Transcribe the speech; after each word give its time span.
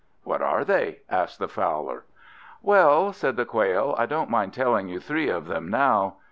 "What 0.23 0.41
are 0.41 0.63
they?" 0.65 1.01
asked 1.11 1.37
the 1.37 1.47
Fowler. 1.47 2.05
"Well," 2.63 3.13
said 3.13 3.35
the 3.35 3.45
Quail, 3.45 3.93
"I 3.99 4.07
don't 4.07 4.31
mind 4.31 4.51
telling 4.51 4.87
you 4.87 4.99
three 4.99 5.29
of 5.29 5.45
them 5.45 5.69
now. 5.69 6.15